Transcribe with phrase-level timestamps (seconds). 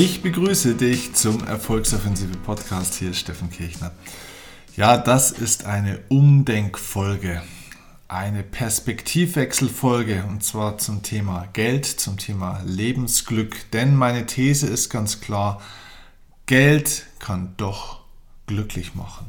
[0.00, 2.94] Ich begrüße dich zum Erfolgsoffensive Podcast.
[2.94, 3.90] Hier ist Steffen Kirchner.
[4.76, 7.42] Ja, das ist eine Umdenkfolge,
[8.06, 13.72] eine Perspektivwechselfolge und zwar zum Thema Geld, zum Thema Lebensglück.
[13.72, 15.60] Denn meine These ist ganz klar,
[16.46, 18.02] Geld kann doch
[18.46, 19.26] glücklich machen.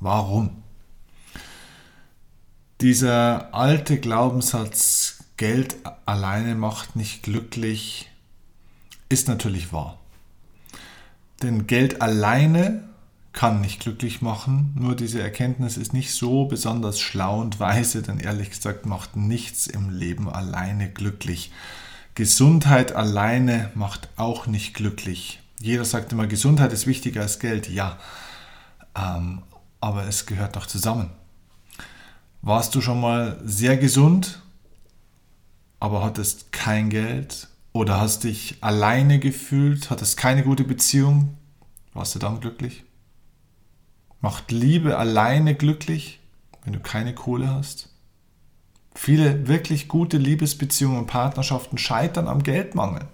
[0.00, 0.62] Warum?
[2.80, 5.76] Dieser alte Glaubenssatz, Geld
[6.06, 8.08] alleine macht nicht glücklich,
[9.08, 9.98] ist natürlich wahr.
[11.42, 12.84] Denn Geld alleine
[13.32, 18.18] kann nicht glücklich machen, nur diese Erkenntnis ist nicht so besonders schlau und weise, denn
[18.18, 21.52] ehrlich gesagt macht nichts im Leben alleine glücklich.
[22.14, 25.40] Gesundheit alleine macht auch nicht glücklich.
[25.60, 27.68] Jeder sagt immer, Gesundheit ist wichtiger als Geld.
[27.68, 27.98] Ja,
[28.96, 29.42] ähm,
[29.80, 31.10] aber es gehört doch zusammen.
[32.40, 34.40] Warst du schon mal sehr gesund,
[35.78, 41.36] aber hattest kein Geld oder hast dich alleine gefühlt, hattest keine gute Beziehung?
[41.92, 42.84] Warst du dann glücklich?
[44.20, 46.20] Macht Liebe alleine glücklich,
[46.64, 47.90] wenn du keine Kohle hast?
[48.94, 53.06] Viele wirklich gute Liebesbeziehungen und Partnerschaften scheitern am Geldmangel,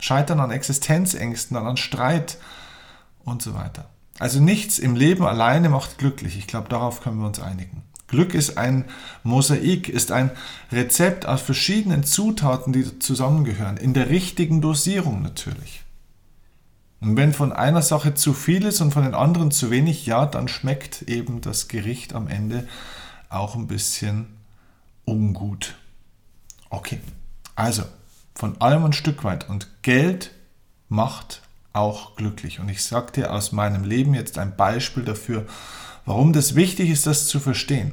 [0.00, 2.38] scheitern an Existenzängsten, an Streit
[3.24, 3.90] und so weiter.
[4.18, 6.38] Also nichts im Leben alleine macht glücklich.
[6.38, 7.82] Ich glaube, darauf können wir uns einigen.
[8.14, 8.84] Glück ist ein
[9.24, 10.30] Mosaik, ist ein
[10.70, 15.82] Rezept aus verschiedenen Zutaten, die zusammengehören, in der richtigen Dosierung natürlich.
[17.00, 20.26] Und wenn von einer Sache zu viel ist und von den anderen zu wenig, ja,
[20.26, 22.68] dann schmeckt eben das Gericht am Ende
[23.28, 24.26] auch ein bisschen
[25.04, 25.74] ungut.
[26.70, 27.00] Okay,
[27.56, 27.82] also
[28.34, 30.30] von allem ein Stück weit und Geld
[30.88, 32.60] macht auch glücklich.
[32.60, 35.46] Und ich sage dir aus meinem Leben jetzt ein Beispiel dafür,
[36.06, 37.92] warum das wichtig ist, das zu verstehen.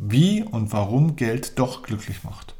[0.00, 2.54] Wie und warum Geld doch glücklich macht.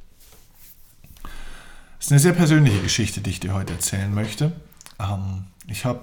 [1.23, 4.53] Das ist eine sehr persönliche Geschichte, die ich dir heute erzählen möchte.
[4.99, 6.01] Ähm, ich habe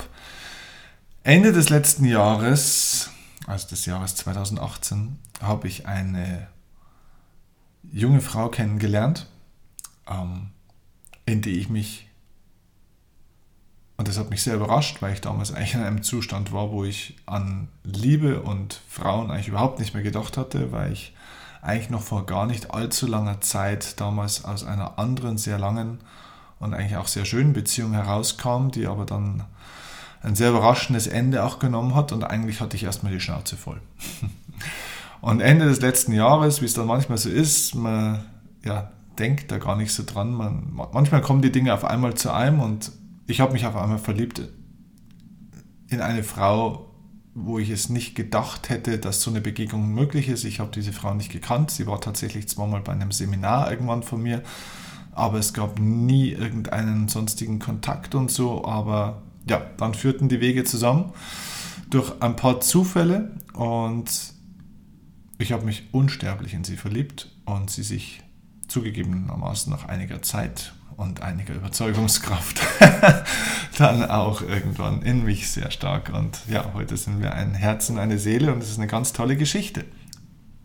[1.24, 3.09] Ende des letzten Jahres,
[3.47, 6.47] also des Jahres 2018, habe ich eine
[7.91, 9.28] junge Frau kennengelernt,
[10.07, 10.51] ähm,
[11.25, 12.07] in die ich mich
[13.97, 16.84] und das hat mich sehr überrascht, weil ich damals eigentlich in einem Zustand war, wo
[16.84, 21.13] ich an Liebe und Frauen eigentlich überhaupt nicht mehr gedacht hatte, weil ich
[21.66, 26.00] eigentlich noch vor gar nicht allzu langer Zeit damals aus einer anderen, sehr langen
[26.59, 29.44] und eigentlich auch sehr schönen Beziehung herauskam, die aber dann
[30.22, 33.81] ein sehr überraschendes Ende auch genommen hat und eigentlich hatte ich erstmal die Schnauze voll.
[35.22, 38.24] Und Ende des letzten Jahres, wie es dann manchmal so ist, man
[38.64, 40.31] ja, denkt da gar nicht so dran.
[40.31, 42.92] Man, manchmal kommen die Dinge auf einmal zu einem und
[43.25, 44.42] ich habe mich auf einmal verliebt
[45.88, 46.94] in eine Frau,
[47.38, 50.46] wo ich es nicht gedacht hätte, dass so eine Begegnung möglich ist.
[50.46, 51.69] Ich habe diese Frau nicht gekannt.
[51.69, 54.41] Sie war tatsächlich zweimal bei einem Seminar irgendwann von mir,
[55.12, 58.63] aber es gab nie irgendeinen sonstigen Kontakt und so.
[58.63, 61.12] Aber ja, dann führten die Wege zusammen
[61.90, 64.34] durch ein paar Zufälle und
[65.38, 68.24] ich habe mich unsterblich in sie verliebt und sie sich
[68.69, 72.61] zugegebenermaßen nach einiger Zeit und einiger Überzeugungskraft
[73.78, 76.11] dann auch irgendwann in mich sehr stark.
[76.13, 79.13] Und ja, heute sind wir ein Herz und eine Seele und es ist eine ganz
[79.13, 79.85] tolle Geschichte.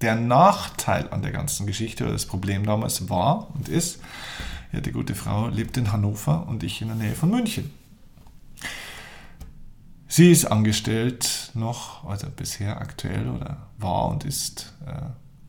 [0.01, 4.01] Der Nachteil an der ganzen Geschichte oder das Problem damals war und ist,
[4.73, 7.71] ja, die gute Frau lebt in Hannover und ich in der Nähe von München.
[10.07, 15.03] Sie ist angestellt noch, also bisher aktuell oder war und ist äh,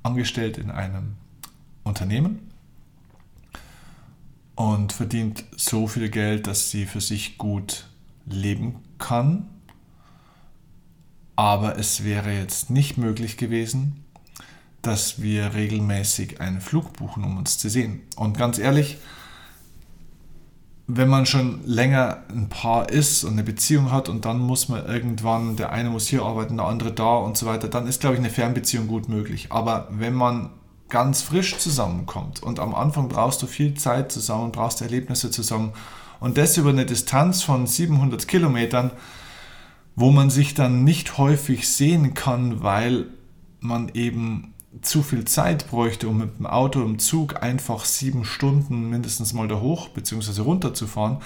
[0.04, 1.16] angestellt in einem
[1.84, 2.51] Unternehmen
[4.62, 7.88] und verdient so viel Geld, dass sie für sich gut
[8.28, 9.50] leben kann.
[11.36, 14.06] Aber es wäre jetzt nicht möglich gewesen,
[14.84, 18.02] dass wir regelmäßig einen Flug buchen, um uns zu sehen.
[18.16, 19.00] Und ganz ehrlich,
[20.86, 24.86] wenn man schon länger ein Paar ist und eine Beziehung hat und dann muss man
[24.86, 28.16] irgendwann, der eine muss hier arbeiten, der andere da und so weiter, dann ist, glaube
[28.16, 29.52] ich, eine Fernbeziehung gut möglich.
[29.52, 30.52] Aber wenn man
[30.92, 32.44] ganz frisch zusammenkommt.
[32.44, 35.74] Und am Anfang brauchst du viel Zeit zusammen, brauchst Erlebnisse zusammen.
[36.20, 38.92] Und das über eine Distanz von 700 Kilometern,
[39.96, 43.08] wo man sich dann nicht häufig sehen kann, weil
[43.60, 48.90] man eben zu viel Zeit bräuchte, um mit dem Auto im Zug einfach sieben Stunden
[48.90, 50.42] mindestens mal da hoch bzw.
[50.42, 51.18] runter zu fahren.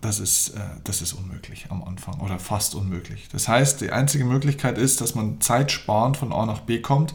[0.00, 3.28] Das ist, äh, das ist unmöglich am Anfang oder fast unmöglich.
[3.32, 7.14] Das heißt, die einzige Möglichkeit ist, dass man zeitsparend von A nach B kommt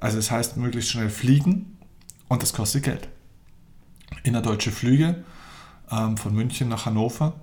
[0.00, 1.78] also das heißt, möglichst schnell fliegen
[2.28, 3.08] und das kostet Geld.
[4.22, 5.24] Innerdeutsche Flüge
[5.90, 7.34] ähm, von München nach Hannover,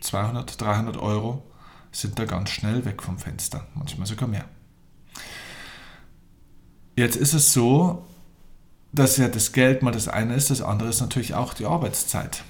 [0.00, 1.42] 200, 300 Euro,
[1.92, 4.44] sind da ganz schnell weg vom Fenster, manchmal sogar mehr.
[6.96, 8.06] Jetzt ist es so,
[8.92, 12.42] dass ja das Geld mal das eine ist, das andere ist natürlich auch die Arbeitszeit.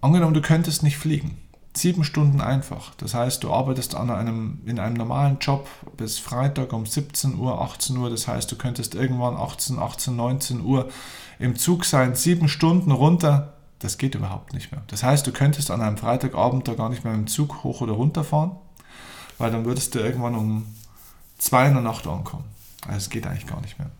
[0.00, 1.38] angenommen, du könntest nicht fliegen.
[1.76, 2.94] Sieben Stunden einfach.
[2.96, 7.60] Das heißt, du arbeitest an einem, in einem normalen Job bis Freitag um 17 Uhr,
[7.60, 8.08] 18 Uhr.
[8.08, 10.88] Das heißt, du könntest irgendwann 18, 18, 19 Uhr
[11.38, 13.52] im Zug sein, sieben Stunden runter.
[13.78, 14.82] Das geht überhaupt nicht mehr.
[14.86, 17.92] Das heißt, du könntest an einem Freitagabend da gar nicht mehr im Zug hoch oder
[17.92, 18.52] runter fahren,
[19.36, 20.66] weil dann würdest du irgendwann um
[21.38, 22.44] 2 in der Nacht ankommen.
[22.86, 23.90] Also es geht eigentlich gar nicht mehr.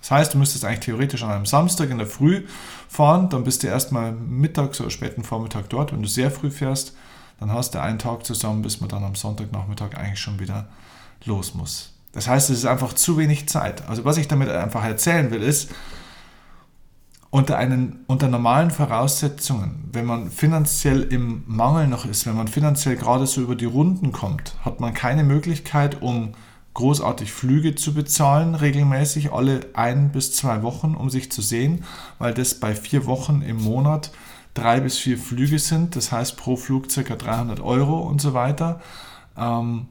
[0.00, 2.46] Das heißt, du müsstest eigentlich theoretisch an einem Samstag in der Früh
[2.88, 5.92] fahren, dann bist du erstmal mittags oder späten Vormittag dort.
[5.92, 6.94] Wenn du sehr früh fährst,
[7.40, 10.68] dann hast du einen Tag zusammen, bis man dann am Sonntagnachmittag eigentlich schon wieder
[11.24, 11.94] los muss.
[12.12, 13.88] Das heißt, es ist einfach zu wenig Zeit.
[13.88, 15.70] Also was ich damit einfach erzählen will, ist,
[17.30, 22.96] unter, einen, unter normalen Voraussetzungen, wenn man finanziell im Mangel noch ist, wenn man finanziell
[22.96, 26.32] gerade so über die Runden kommt, hat man keine Möglichkeit, um
[26.74, 31.84] großartig Flüge zu bezahlen, regelmäßig alle ein bis zwei Wochen, um sich zu sehen,
[32.18, 34.10] weil das bei vier Wochen im Monat
[34.60, 37.16] drei bis vier Flüge sind, das heißt pro Flug ca.
[37.16, 38.80] 300 Euro und so weiter.
[39.36, 39.86] Ähm,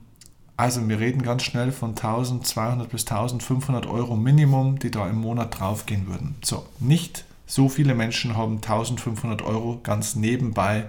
[0.58, 5.60] also wir reden ganz schnell von 1200 bis 1500 Euro Minimum, die da im Monat
[5.60, 6.36] draufgehen würden.
[6.44, 10.86] So, nicht so viele Menschen haben 1500 Euro ganz nebenbei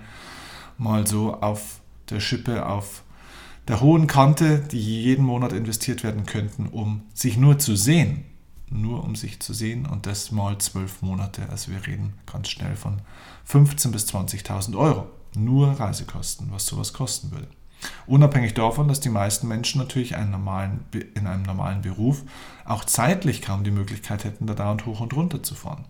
[0.76, 1.80] mal so auf
[2.10, 3.02] der Schippe, auf
[3.68, 8.24] der hohen Kante, die jeden Monat investiert werden könnten, um sich nur zu sehen.
[8.70, 11.48] Nur um sich zu sehen und das mal zwölf Monate.
[11.50, 13.02] Also wir reden ganz schnell von
[13.48, 15.08] 15.000 bis 20.000 Euro.
[15.34, 17.48] Nur Reisekosten, was sowas kosten würde.
[18.06, 20.84] Unabhängig davon, dass die meisten Menschen natürlich einen normalen,
[21.14, 22.22] in einem normalen Beruf
[22.64, 25.84] auch zeitlich kaum die Möglichkeit hätten, da dauernd hoch und runter zu fahren.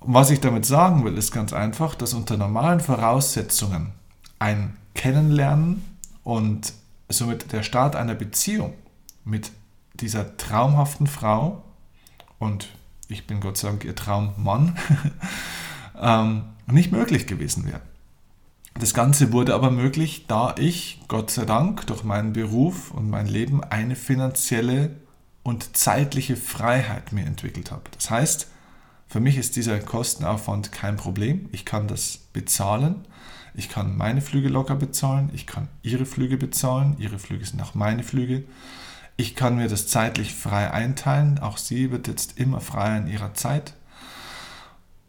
[0.00, 3.92] Und was ich damit sagen will, ist ganz einfach, dass unter normalen Voraussetzungen
[4.38, 5.84] ein Kennenlernen
[6.24, 6.72] und
[7.08, 8.74] somit der Start einer Beziehung
[9.24, 9.52] mit
[10.02, 11.64] dieser traumhaften Frau
[12.38, 12.68] und
[13.08, 14.76] ich bin Gott sei Dank ihr Traummann,
[16.00, 17.80] ähm, nicht möglich gewesen wäre.
[18.74, 23.26] Das Ganze wurde aber möglich, da ich, Gott sei Dank, durch meinen Beruf und mein
[23.26, 24.96] Leben eine finanzielle
[25.42, 27.82] und zeitliche Freiheit mir entwickelt habe.
[27.94, 28.48] Das heißt,
[29.06, 31.48] für mich ist dieser Kostenaufwand kein Problem.
[31.52, 33.06] Ich kann das bezahlen.
[33.54, 37.74] Ich kann meine Flüge locker bezahlen, ich kann ihre Flüge bezahlen, ihre Flüge sind auch
[37.74, 38.44] meine Flüge.
[39.16, 43.34] Ich kann mir das zeitlich frei einteilen, auch sie wird jetzt immer freier in ihrer
[43.34, 43.74] Zeit.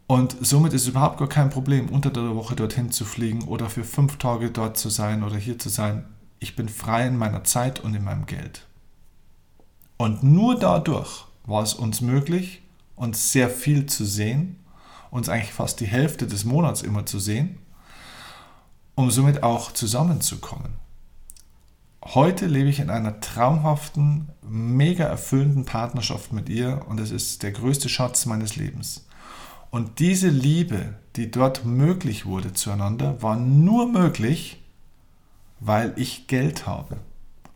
[0.06, 3.70] Und somit ist es überhaupt gar kein Problem, unter der Woche dorthin zu fliegen oder
[3.70, 6.04] für fünf Tage dort zu sein oder hier zu sein.
[6.38, 8.66] Ich bin frei in meiner Zeit und in meinem Geld.
[9.96, 12.62] Und nur dadurch war es uns möglich,
[12.96, 14.58] uns sehr viel zu sehen,
[15.10, 17.58] uns eigentlich fast die Hälfte des Monats immer zu sehen
[18.94, 20.72] um somit auch zusammenzukommen.
[22.06, 27.52] Heute lebe ich in einer traumhaften, mega erfüllenden Partnerschaft mit ihr und es ist der
[27.52, 29.06] größte Schatz meines Lebens.
[29.70, 34.62] Und diese Liebe, die dort möglich wurde zueinander, war nur möglich,
[35.60, 36.98] weil ich Geld habe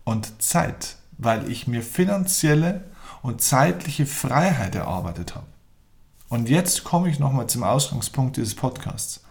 [0.04, 2.84] und Zeit, weil ich mir finanzielle
[3.20, 5.46] und zeitliche Freiheit erarbeitet habe.
[6.30, 9.22] Und jetzt komme ich nochmal zum Ausgangspunkt dieses Podcasts.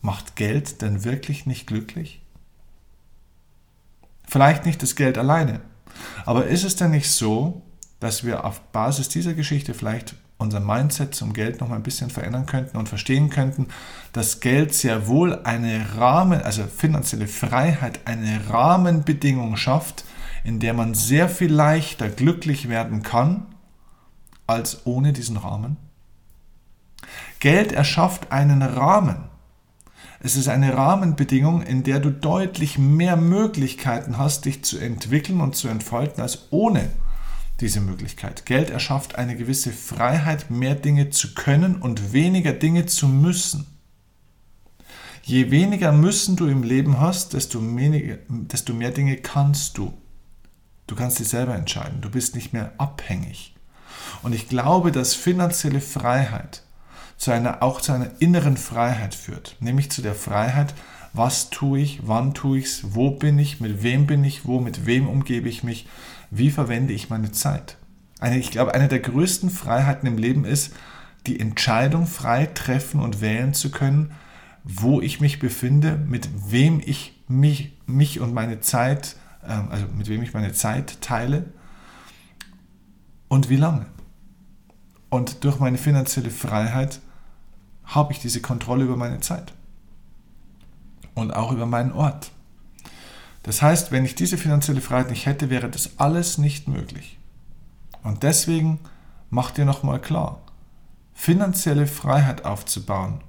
[0.00, 2.22] Macht Geld denn wirklich nicht glücklich?
[4.26, 5.60] Vielleicht nicht das Geld alleine,
[6.24, 7.62] aber ist es denn nicht so,
[8.00, 12.10] dass wir auf Basis dieser Geschichte vielleicht unser Mindset zum Geld noch mal ein bisschen
[12.10, 13.68] verändern könnten und verstehen könnten,
[14.12, 20.04] dass Geld sehr wohl eine Rahmen, also finanzielle Freiheit, eine Rahmenbedingung schafft,
[20.44, 23.46] in der man sehr viel leichter glücklich werden kann
[24.46, 25.78] als ohne diesen Rahmen?
[27.40, 29.28] Geld erschafft einen Rahmen.
[30.20, 35.56] Es ist eine Rahmenbedingung, in der du deutlich mehr Möglichkeiten hast, dich zu entwickeln und
[35.56, 36.90] zu entfalten, als ohne
[37.60, 38.46] diese Möglichkeit.
[38.46, 43.66] Geld erschafft eine gewisse Freiheit, mehr Dinge zu können und weniger Dinge zu müssen.
[45.22, 49.92] Je weniger müssen du im Leben hast, desto, weniger, desto mehr Dinge kannst du.
[50.86, 52.00] Du kannst dich selber entscheiden.
[52.00, 53.54] Du bist nicht mehr abhängig.
[54.22, 56.62] Und ich glaube, dass finanzielle Freiheit
[57.16, 60.74] zu einer, auch zu einer inneren Freiheit führt, nämlich zu der Freiheit,
[61.12, 64.60] was tue ich, wann tue ich es, wo bin ich, mit wem bin ich, wo,
[64.60, 65.88] mit wem umgebe ich mich,
[66.30, 67.78] wie verwende ich meine Zeit.
[68.20, 70.74] Eine, ich glaube, eine der größten Freiheiten im Leben ist,
[71.26, 74.12] die Entscheidung frei treffen und wählen zu können,
[74.64, 80.08] wo ich mich befinde, mit wem ich mich, mich und meine Zeit, ähm, also mit
[80.08, 81.46] wem ich meine Zeit teile
[83.28, 83.86] und wie lange.
[85.08, 87.00] Und durch meine finanzielle Freiheit
[87.86, 89.52] habe ich diese Kontrolle über meine Zeit
[91.14, 92.30] und auch über meinen Ort.
[93.42, 97.18] Das heißt, wenn ich diese finanzielle Freiheit nicht hätte, wäre das alles nicht möglich.
[98.02, 98.80] Und deswegen
[99.30, 100.40] mach dir nochmal klar,
[101.14, 103.20] finanzielle Freiheit aufzubauen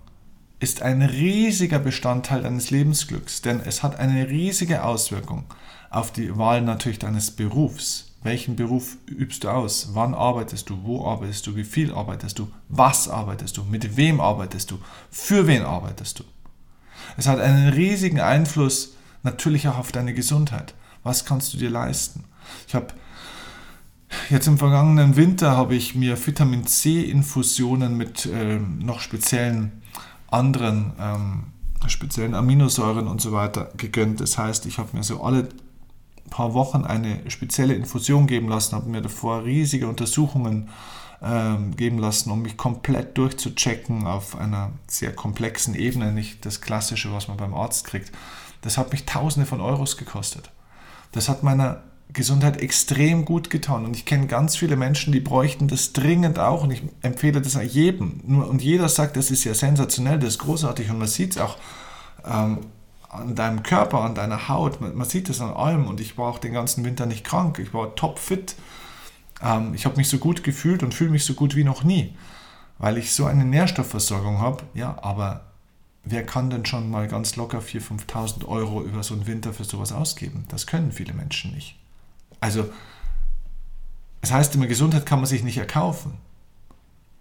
[0.59, 5.45] ist ein riesiger Bestandteil deines Lebensglücks, denn es hat eine riesige Auswirkung
[5.89, 8.06] auf die Wahl natürlich deines Berufs.
[8.27, 9.91] Welchen Beruf übst du aus?
[9.93, 10.84] Wann arbeitest du?
[10.84, 11.55] Wo arbeitest du?
[11.55, 12.50] Wie viel arbeitest du?
[12.67, 13.63] Was arbeitest du?
[13.63, 14.79] Mit wem arbeitest du?
[15.10, 16.24] Für wen arbeitest du?
[17.15, 20.74] Es hat einen riesigen Einfluss natürlich auch auf deine Gesundheit.
[21.03, 22.25] Was kannst du dir leisten?
[22.67, 22.88] Ich habe
[24.29, 29.84] jetzt im vergangenen Winter habe ich mir Vitamin C Infusionen mit äh, noch speziellen
[30.29, 31.43] anderen ähm,
[31.88, 34.19] speziellen Aminosäuren und so weiter gegönnt.
[34.19, 35.48] Das heißt, ich habe mir so alle
[36.29, 40.69] paar Wochen eine spezielle Infusion geben lassen, habe mir davor riesige Untersuchungen
[41.22, 47.12] ähm, geben lassen, um mich komplett durchzuchecken auf einer sehr komplexen Ebene, nicht das Klassische,
[47.12, 48.12] was man beim Arzt kriegt.
[48.62, 50.51] Das hat mich Tausende von Euros gekostet.
[51.12, 53.86] Das hat meiner Gesundheit extrem gut getan.
[53.86, 56.63] Und ich kenne ganz viele Menschen, die bräuchten das dringend auch.
[56.63, 58.22] Und ich empfehle das jedem.
[58.22, 60.89] und jeder sagt, das ist ja sensationell, das ist großartig.
[60.89, 61.57] Und man sieht es auch
[62.25, 62.60] ähm,
[63.09, 64.81] an deinem Körper, an deiner Haut.
[64.81, 65.87] Man, man sieht es an allem.
[65.87, 67.59] Und ich war auch den ganzen Winter nicht krank.
[67.59, 68.55] Ich war topfit.
[69.41, 72.15] Ähm, ich habe mich so gut gefühlt und fühle mich so gut wie noch nie.
[72.77, 74.63] Weil ich so eine Nährstoffversorgung habe.
[74.73, 75.45] Ja, aber
[76.03, 79.63] wer kann denn schon mal ganz locker 4.000, 5.000 Euro über so einen Winter für
[79.63, 80.45] sowas ausgeben?
[80.49, 81.77] Das können viele Menschen nicht.
[82.39, 82.69] Also,
[84.21, 86.13] es heißt immer, Gesundheit kann man sich nicht erkaufen.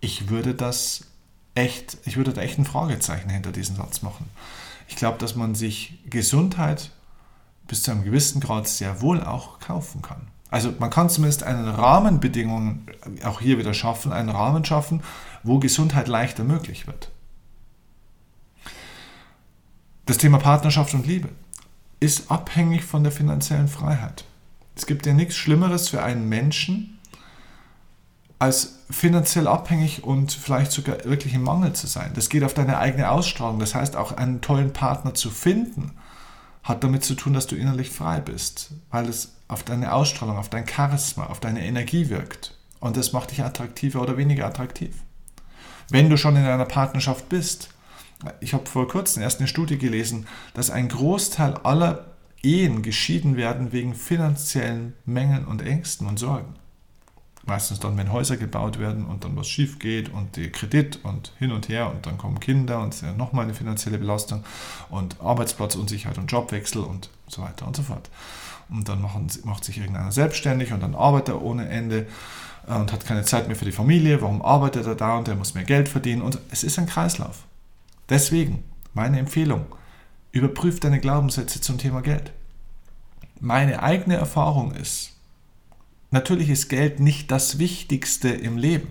[0.00, 1.06] Ich würde das
[1.54, 4.28] echt, ich würde da echt ein Fragezeichen hinter diesen Satz machen.
[4.88, 6.90] Ich glaube, dass man sich Gesundheit
[7.66, 10.28] bis zu einem gewissen Grad sehr wohl auch kaufen kann.
[10.50, 12.86] Also man kann zumindest einen Rahmenbedingungen
[13.24, 15.02] auch hier wieder schaffen, einen Rahmen schaffen,
[15.42, 17.10] wo Gesundheit leichter möglich wird.
[20.06, 21.30] Das Thema Partnerschaft und Liebe
[21.98, 24.24] ist abhängig von der finanziellen Freiheit.
[24.76, 26.95] Es gibt ja nichts Schlimmeres für einen Menschen,
[28.38, 32.12] als finanziell abhängig und vielleicht sogar wirklich im Mangel zu sein.
[32.14, 33.58] Das geht auf deine eigene Ausstrahlung.
[33.58, 35.92] Das heißt, auch einen tollen Partner zu finden,
[36.62, 40.50] hat damit zu tun, dass du innerlich frei bist, weil es auf deine Ausstrahlung, auf
[40.50, 42.56] dein Charisma, auf deine Energie wirkt.
[42.80, 44.94] Und das macht dich attraktiver oder weniger attraktiv.
[45.88, 47.70] Wenn du schon in einer Partnerschaft bist,
[48.40, 52.06] ich habe vor kurzem erst eine Studie gelesen, dass ein Großteil aller
[52.42, 56.54] Ehen geschieden werden wegen finanziellen Mängeln und Ängsten und Sorgen.
[57.46, 61.32] Meistens dann, wenn Häuser gebaut werden und dann was schief geht und der Kredit und
[61.38, 64.44] hin und her und dann kommen Kinder und ja nochmal eine finanzielle Belastung
[64.90, 68.10] und Arbeitsplatzunsicherheit und Jobwechsel und so weiter und so fort.
[68.68, 72.08] Und dann machen, macht sich irgendeiner selbstständig und dann arbeitet er ohne Ende
[72.66, 74.20] äh, und hat keine Zeit mehr für die Familie.
[74.22, 76.22] Warum arbeitet er da und er muss mehr Geld verdienen?
[76.22, 77.44] Und es ist ein Kreislauf.
[78.08, 78.64] Deswegen
[78.96, 79.66] meine Empfehlung,
[80.32, 82.32] überprüf deine Glaubenssätze zum Thema Geld.
[83.40, 85.15] Meine eigene Erfahrung ist,
[86.10, 88.88] natürlich ist Geld nicht das Wichtigste im Leben,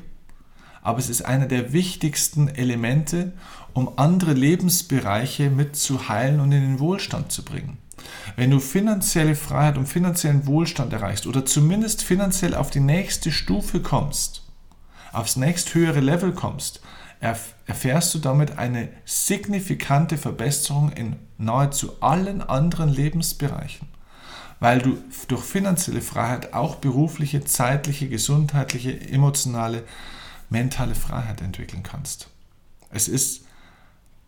[0.81, 3.33] aber es ist einer der wichtigsten Elemente,
[3.73, 7.77] um andere Lebensbereiche mit zu heilen und in den Wohlstand zu bringen.
[8.35, 13.81] Wenn du finanzielle Freiheit und finanziellen Wohlstand erreichst oder zumindest finanziell auf die nächste Stufe
[13.81, 14.43] kommst,
[15.11, 16.81] aufs nächsthöhere Level kommst,
[17.19, 23.87] erfährst du damit eine signifikante Verbesserung in nahezu allen anderen Lebensbereichen,
[24.59, 24.97] weil du
[25.27, 29.83] durch finanzielle Freiheit auch berufliche, zeitliche, gesundheitliche, emotionale,
[30.49, 32.29] mentale Freiheit entwickeln kannst.
[32.89, 33.45] Es ist,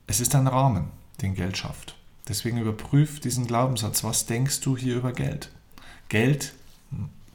[0.08, 0.88] es ist ein Rahmen,
[1.22, 1.96] den Geld schafft.
[2.28, 4.04] Deswegen überprüf diesen Glaubenssatz.
[4.04, 5.50] Was denkst du hier über Geld?
[6.10, 6.54] Geld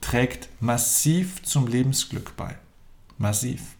[0.01, 2.57] trägt massiv zum Lebensglück bei.
[3.17, 3.77] Massiv.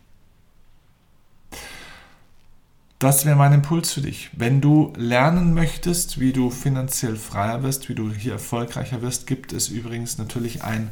[3.03, 4.31] Das wäre mein Impuls für dich.
[4.33, 9.53] Wenn du lernen möchtest, wie du finanziell freier wirst, wie du hier erfolgreicher wirst, gibt
[9.53, 10.89] es übrigens natürlich ein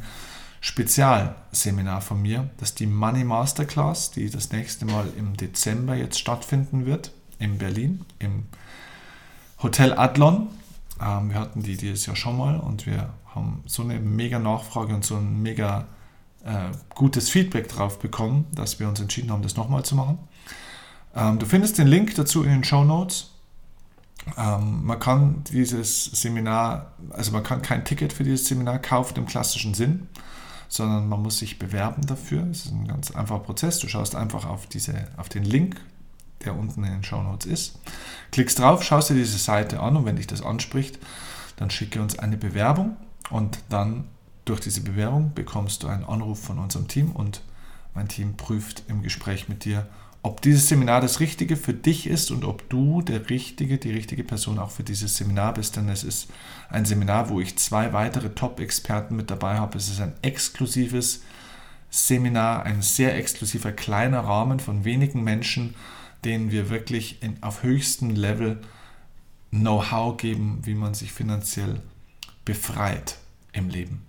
[0.59, 2.49] Spezialseminar von mir.
[2.57, 7.57] Das ist die Money Masterclass, die das nächste Mal im Dezember jetzt stattfinden wird in
[7.57, 8.43] Berlin im
[9.63, 10.49] Hotel Adlon.
[11.01, 14.93] Ähm, wir hatten die dieses Jahr schon mal und wir haben so eine mega Nachfrage
[14.93, 15.87] und so ein mega
[16.43, 20.19] äh, gutes Feedback drauf bekommen, dass wir uns entschieden haben, das nochmal zu machen.
[21.15, 23.31] Ähm, du findest den Link dazu in den Show Notes.
[24.37, 29.25] Ähm, man kann dieses Seminar, also man kann kein Ticket für dieses Seminar kaufen im
[29.25, 30.07] klassischen Sinn,
[30.69, 32.47] sondern man muss sich bewerben dafür.
[32.51, 33.79] Es ist ein ganz einfacher Prozess.
[33.79, 35.81] Du schaust einfach auf, diese, auf den Link,
[36.45, 37.79] der unten in den Show Notes ist,
[38.31, 40.99] klickst drauf, schaust dir diese Seite an und wenn dich das anspricht,
[41.57, 42.97] dann schicke uns eine Bewerbung
[43.29, 44.05] und dann
[44.45, 47.41] durch diese Bewerbung bekommst du einen Anruf von unserem Team und
[47.93, 49.87] mein Team prüft im Gespräch mit dir,
[50.23, 54.23] ob dieses Seminar das Richtige für dich ist und ob du der Richtige, die richtige
[54.23, 55.77] Person auch für dieses Seminar bist.
[55.77, 56.29] Denn es ist
[56.69, 59.77] ein Seminar, wo ich zwei weitere Top-Experten mit dabei habe.
[59.77, 61.23] Es ist ein exklusives
[61.89, 65.75] Seminar, ein sehr exklusiver kleiner Rahmen von wenigen Menschen,
[66.23, 68.61] denen wir wirklich in, auf höchstem Level
[69.49, 71.81] Know-how geben, wie man sich finanziell
[72.45, 73.17] befreit
[73.53, 74.05] im Leben.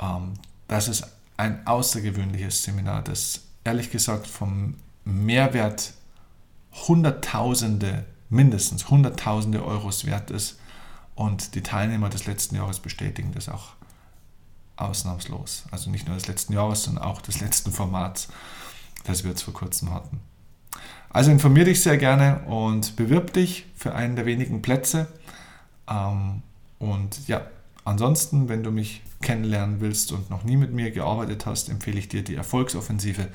[0.00, 0.34] Ähm,
[0.68, 1.04] das ist
[1.36, 4.76] ein außergewöhnliches Seminar, das ehrlich gesagt vom
[5.06, 5.94] Mehrwert
[6.88, 10.58] Hunderttausende, mindestens Hunderttausende Euros wert ist.
[11.14, 13.68] Und die Teilnehmer des letzten Jahres bestätigen das auch
[14.76, 15.64] ausnahmslos.
[15.70, 18.28] Also nicht nur des letzten Jahres, sondern auch des letzten Formats,
[19.04, 20.20] das wir jetzt vor kurzem hatten.
[21.08, 25.06] Also informiere dich sehr gerne und bewirb dich für einen der wenigen Plätze.
[25.88, 26.42] Ähm,
[26.78, 27.46] und ja,
[27.84, 32.08] ansonsten, wenn du mich kennenlernen willst und noch nie mit mir gearbeitet hast, empfehle ich
[32.08, 33.28] dir die Erfolgsoffensive,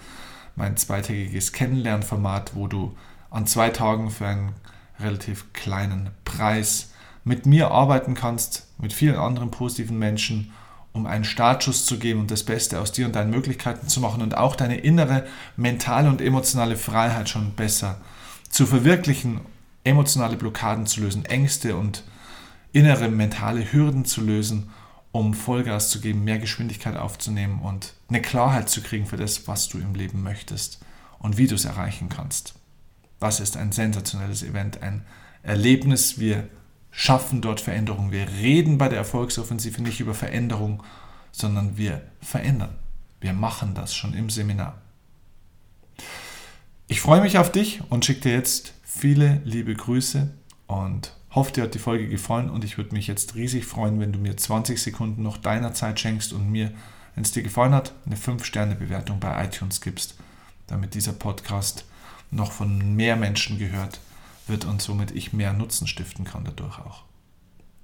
[0.56, 2.96] mein zweitägiges Kennenlernformat, wo du
[3.30, 4.54] an zwei Tagen für einen
[5.00, 6.92] relativ kleinen Preis
[7.24, 10.52] mit mir arbeiten kannst, mit vielen anderen positiven Menschen,
[10.94, 14.22] um einen Startschuss zu geben und das Beste aus dir und deinen Möglichkeiten zu machen
[14.22, 18.02] und auch deine innere mentale und emotionale Freiheit schon besser
[18.50, 19.42] zu verwirklichen,
[19.84, 22.04] emotionale Blockaden zu lösen, Ängste und
[22.74, 24.70] innere mentale Hürden zu lösen,
[25.12, 29.68] um Vollgas zu geben, mehr Geschwindigkeit aufzunehmen und eine Klarheit zu kriegen für das, was
[29.68, 30.80] du im Leben möchtest
[31.20, 32.56] und wie du es erreichen kannst.
[33.20, 35.06] Das ist ein sensationelles Event, ein
[35.44, 36.18] Erlebnis.
[36.20, 36.48] Wir
[36.92, 38.12] schaffen dort Veränderung.
[38.12, 40.84] Wir reden bei der Erfolgsoffensive nicht über Veränderung,
[41.32, 42.76] sondern wir verändern.
[43.20, 44.82] Wir machen das schon im Seminar.
[46.88, 50.30] Ich freue mich auf dich und schicke dir jetzt viele liebe Grüße
[50.68, 54.12] und hoffe, dir hat die Folge gefallen und ich würde mich jetzt riesig freuen, wenn
[54.12, 56.72] du mir 20 Sekunden noch deiner Zeit schenkst und mir,
[57.16, 60.16] wenn es dir gefallen hat, eine 5-Sterne-Bewertung bei iTunes gibst,
[60.68, 61.86] damit dieser Podcast
[62.32, 64.00] noch von mehr Menschen gehört
[64.48, 67.04] wird und somit ich mehr Nutzen stiften kann dadurch auch.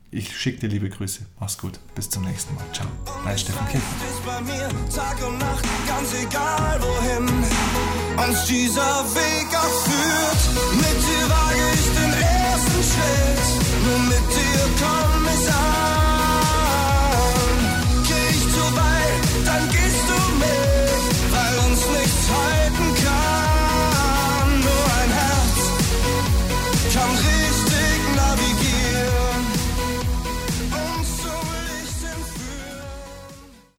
[0.10, 1.25] Ich schicke dir liebe Grüße.
[1.38, 1.79] Mach's gut.
[1.93, 2.63] Bis zum nächsten Mal.
[2.71, 2.88] Ciao.
[3.25, 3.83] Dein Steffen Käfer.
[4.25, 7.27] bei mir Tag und Nacht, ganz egal wohin
[8.29, 10.75] uns dieser Weg auch.
[10.77, 11.66] Mit dir
[12.77, 14.37] conscience, me mettre
[14.79, 15.76] comme.